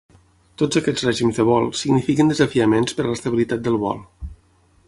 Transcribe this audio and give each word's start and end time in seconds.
Tots 0.61 0.79
aquests 0.79 1.03
règims 1.07 1.39
de 1.41 1.45
vol 1.49 1.69
signifiquen 1.81 2.33
desafiaments 2.35 2.99
per 3.01 3.07
a 3.07 3.11
l'estabilitat 3.11 3.67
del 3.69 3.81
vol. 3.89 4.07